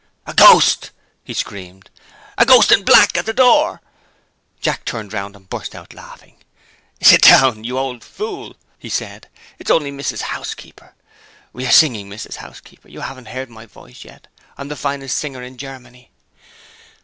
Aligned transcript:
"A 0.25 0.33
ghost!" 0.33 0.89
he 1.23 1.31
screamed. 1.31 1.91
"A 2.35 2.43
ghost 2.43 2.71
in 2.71 2.83
black, 2.83 3.15
at 3.15 3.27
the 3.27 3.33
door!" 3.33 3.81
Jack 4.59 4.91
looked 4.91 5.13
round, 5.13 5.35
and 5.35 5.47
burst 5.47 5.75
out 5.75 5.93
laughing. 5.93 6.37
"Sit 6.99 7.21
down 7.21 7.49
again, 7.49 7.63
you 7.65 7.77
old 7.77 8.03
fool," 8.03 8.55
he 8.79 8.89
said. 8.89 9.27
"It's 9.59 9.69
only 9.69 9.91
Mrs. 9.91 10.21
Housekeeper. 10.21 10.95
We 11.53 11.67
are 11.67 11.71
singing, 11.71 12.09
Mrs. 12.09 12.37
Housekeeper! 12.37 12.89
You 12.89 13.01
haven't 13.01 13.27
heard 13.27 13.51
my 13.51 13.67
voice 13.67 14.03
yet 14.03 14.25
I'm 14.57 14.69
the 14.69 14.75
finest 14.75 15.19
singer 15.19 15.43
in 15.43 15.59
Germany." 15.59 16.09